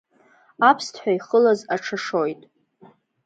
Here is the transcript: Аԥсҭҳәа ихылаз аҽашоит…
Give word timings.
Аԥсҭҳәа 0.69 1.11
ихылаз 1.17 1.59
аҽашоит… 1.75 2.39